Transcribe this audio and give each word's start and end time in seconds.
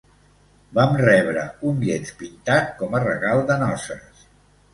Vam 0.77 0.95
rebre 1.01 1.43
un 1.73 1.83
llenç 1.89 2.13
pintat 2.23 2.73
com 2.81 2.97
a 2.97 3.03
regal 3.05 3.45
de 3.53 3.59
noces. 3.67 4.27